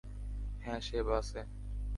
হ্যাঁ 0.61 0.79
সে 0.79 0.99
বাসে। 1.03 1.41